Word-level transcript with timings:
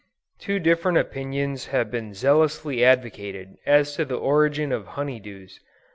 Two 0.39 0.57
different 0.57 0.97
opinions 0.97 1.67
have 1.67 1.91
been 1.91 2.15
zealously 2.15 2.83
advocated 2.83 3.53
as 3.67 3.95
to 3.97 4.03
the 4.03 4.17
origin 4.17 4.71
of 4.71 4.87
honey 4.97 5.19
dews. 5.19 5.59